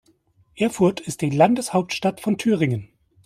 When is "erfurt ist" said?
0.55-1.21